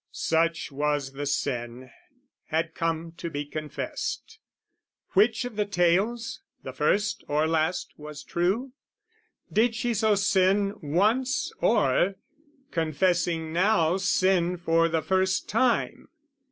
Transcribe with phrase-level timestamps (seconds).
[0.13, 1.91] Such was the sin
[2.47, 4.39] had come to be confessed.
[5.11, 8.71] Which of the tales, the first or last, was true?
[9.53, 12.15] Did she so sin once, or,
[12.71, 16.07] confessing now, Sin for the first time?